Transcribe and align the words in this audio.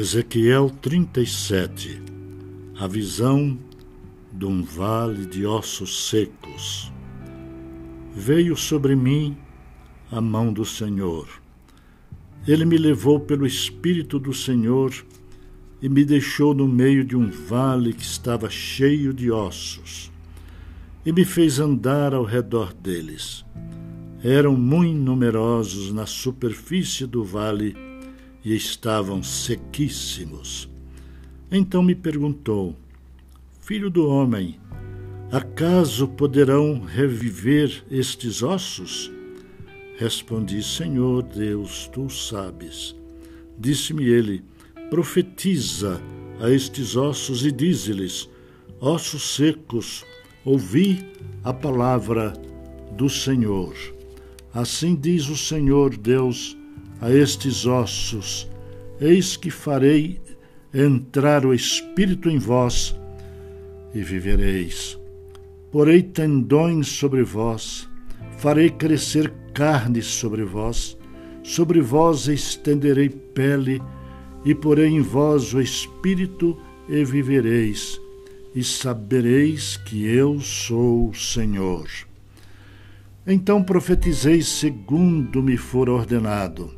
Ezequiel 0.00 0.70
37 0.80 2.00
A 2.78 2.86
visão 2.86 3.58
de 4.32 4.44
um 4.44 4.62
vale 4.62 5.26
de 5.26 5.44
ossos 5.44 6.08
secos. 6.08 6.92
Veio 8.14 8.56
sobre 8.56 8.94
mim 8.94 9.36
a 10.08 10.20
mão 10.20 10.52
do 10.52 10.64
Senhor. 10.64 11.26
Ele 12.46 12.64
me 12.64 12.78
levou 12.78 13.18
pelo 13.18 13.44
Espírito 13.44 14.20
do 14.20 14.32
Senhor 14.32 14.94
e 15.82 15.88
me 15.88 16.04
deixou 16.04 16.54
no 16.54 16.68
meio 16.68 17.04
de 17.04 17.16
um 17.16 17.28
vale 17.28 17.92
que 17.92 18.04
estava 18.04 18.48
cheio 18.48 19.12
de 19.12 19.32
ossos, 19.32 20.12
e 21.04 21.10
me 21.10 21.24
fez 21.24 21.58
andar 21.58 22.14
ao 22.14 22.22
redor 22.22 22.72
deles. 22.72 23.44
Eram 24.22 24.54
muito 24.54 24.96
numerosos 24.96 25.92
na 25.92 26.06
superfície 26.06 27.04
do 27.04 27.24
vale 27.24 27.88
e 28.44 28.54
estavam 28.54 29.22
sequíssimos. 29.22 30.68
Então 31.50 31.82
me 31.82 31.94
perguntou: 31.94 32.76
Filho 33.60 33.90
do 33.90 34.06
homem, 34.08 34.58
acaso 35.30 36.08
poderão 36.08 36.80
reviver 36.80 37.84
estes 37.90 38.42
ossos? 38.42 39.10
Respondi: 39.96 40.62
Senhor 40.62 41.22
Deus, 41.22 41.88
tu 41.92 42.08
sabes. 42.08 42.94
Disse-me 43.58 44.04
ele: 44.04 44.44
Profetiza 44.90 46.00
a 46.40 46.50
estes 46.50 46.96
ossos 46.96 47.44
e 47.44 47.50
dize-lhes: 47.50 48.28
Ossos 48.80 49.34
secos, 49.34 50.04
ouvi 50.44 51.04
a 51.42 51.52
palavra 51.52 52.32
do 52.92 53.08
Senhor. 53.08 53.74
Assim 54.54 54.94
diz 54.94 55.28
o 55.28 55.36
Senhor 55.36 55.96
Deus 55.96 56.56
a 57.00 57.10
estes 57.10 57.66
ossos: 57.66 58.48
Eis 59.00 59.36
que 59.36 59.50
farei 59.50 60.20
entrar 60.72 61.46
o 61.46 61.54
Espírito 61.54 62.28
em 62.28 62.38
vós 62.38 62.94
e 63.94 64.02
vivereis. 64.02 64.98
Porei 65.70 66.02
tendões 66.02 66.88
sobre 66.88 67.22
vós, 67.22 67.88
farei 68.38 68.70
crescer 68.70 69.32
carne 69.52 70.02
sobre 70.02 70.44
vós, 70.44 70.96
sobre 71.42 71.80
vós 71.80 72.26
estenderei 72.26 73.08
pele, 73.08 73.80
e 74.44 74.54
porei 74.54 74.88
em 74.88 75.00
vós 75.00 75.52
o 75.52 75.60
Espírito 75.60 76.58
e 76.88 77.04
vivereis, 77.04 78.00
e 78.54 78.64
sabereis 78.64 79.76
que 79.76 80.06
eu 80.06 80.40
sou 80.40 81.10
o 81.10 81.14
Senhor. 81.14 81.86
Então 83.26 83.62
profetizei 83.62 84.40
segundo 84.40 85.42
me 85.42 85.58
for 85.58 85.90
ordenado 85.90 86.77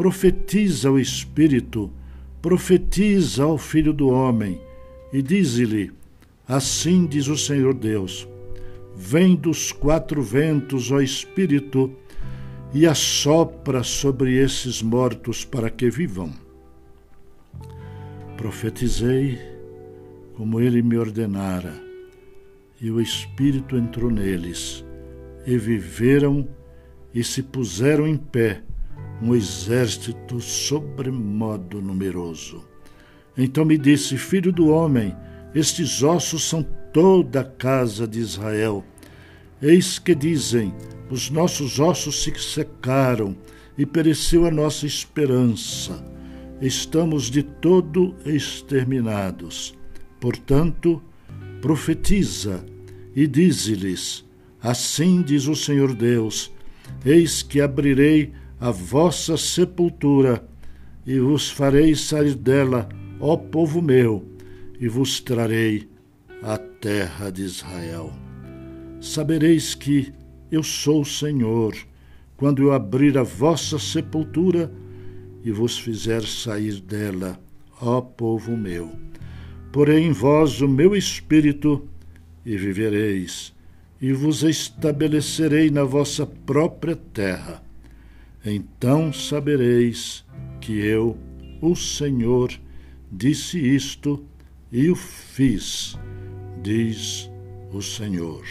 profetiza 0.00 0.90
o 0.90 0.98
Espírito, 0.98 1.90
profetiza 2.40 3.42
ao 3.42 3.58
Filho 3.58 3.92
do 3.92 4.08
Homem, 4.08 4.58
e 5.12 5.20
diz-lhe: 5.20 5.92
Assim 6.48 7.04
diz 7.04 7.28
o 7.28 7.36
Senhor 7.36 7.74
Deus: 7.74 8.26
Vem 8.96 9.36
dos 9.36 9.72
quatro 9.72 10.22
ventos, 10.22 10.90
ó 10.90 11.02
Espírito, 11.02 11.92
e 12.72 12.86
assopra 12.86 13.82
sobre 13.82 14.38
esses 14.38 14.80
mortos 14.80 15.44
para 15.44 15.68
que 15.68 15.90
vivam. 15.90 16.32
Profetizei 18.38 19.38
como 20.32 20.62
ele 20.62 20.80
me 20.80 20.96
ordenara, 20.96 21.74
e 22.80 22.90
o 22.90 23.02
Espírito 23.02 23.76
entrou 23.76 24.10
neles, 24.10 24.82
e 25.46 25.58
viveram 25.58 26.48
e 27.14 27.22
se 27.22 27.42
puseram 27.42 28.06
em 28.06 28.16
pé 28.16 28.62
um 29.22 29.34
exército 29.34 30.40
sobremodo 30.40 31.80
numeroso. 31.80 32.64
Então 33.36 33.64
me 33.64 33.76
disse: 33.76 34.16
Filho 34.16 34.52
do 34.52 34.68
homem, 34.68 35.14
estes 35.54 36.02
ossos 36.02 36.44
são 36.44 36.62
toda 36.92 37.40
a 37.40 37.44
casa 37.44 38.06
de 38.06 38.18
Israel. 38.18 38.84
Eis 39.60 39.98
que 39.98 40.14
dizem: 40.14 40.74
Os 41.10 41.30
nossos 41.30 41.78
ossos 41.78 42.22
se 42.22 42.32
secaram 42.38 43.36
e 43.76 43.84
pereceu 43.84 44.46
a 44.46 44.50
nossa 44.50 44.86
esperança. 44.86 46.04
Estamos 46.60 47.30
de 47.30 47.42
todo 47.42 48.14
exterminados. 48.26 49.74
Portanto, 50.20 51.02
profetiza 51.60 52.64
e 53.14 53.26
dize-lhes: 53.26 54.24
Assim 54.62 55.22
diz 55.22 55.46
o 55.46 55.56
Senhor 55.56 55.94
Deus: 55.94 56.52
Eis 57.04 57.42
que 57.42 57.60
abrirei 57.60 58.32
a 58.60 58.70
vossa 58.70 59.38
sepultura, 59.38 60.46
e 61.06 61.18
vos 61.18 61.50
farei 61.50 61.94
sair 61.94 62.34
dela, 62.34 62.86
ó 63.18 63.34
povo 63.34 63.80
meu, 63.80 64.22
e 64.78 64.86
vos 64.86 65.18
trarei 65.18 65.88
a 66.42 66.58
terra 66.58 67.30
de 67.30 67.42
Israel. 67.42 68.12
Sabereis 69.00 69.74
que 69.74 70.12
eu 70.52 70.62
sou 70.62 71.00
o 71.00 71.06
Senhor, 71.06 71.74
quando 72.36 72.62
eu 72.62 72.72
abrir 72.72 73.16
a 73.16 73.22
vossa 73.22 73.78
sepultura 73.78 74.70
e 75.42 75.50
vos 75.50 75.78
fizer 75.78 76.22
sair 76.22 76.82
dela, 76.82 77.40
ó 77.80 78.02
povo 78.02 78.58
meu. 78.58 78.92
Porei 79.72 80.04
em 80.04 80.12
vós 80.12 80.60
o 80.60 80.68
meu 80.68 80.94
espírito 80.94 81.88
e 82.44 82.58
vivereis, 82.58 83.54
e 84.02 84.12
vos 84.12 84.42
estabelecerei 84.42 85.70
na 85.70 85.84
vossa 85.84 86.26
própria 86.26 86.94
terra 86.94 87.69
então 88.44 89.12
sabereis 89.12 90.24
que 90.60 90.78
eu, 90.78 91.16
o 91.60 91.74
Senhor, 91.76 92.50
disse 93.10 93.58
isto 93.58 94.24
e 94.72 94.88
o 94.88 94.94
fiz, 94.94 95.98
diz 96.62 97.30
o 97.72 97.82
Senhor. 97.82 98.44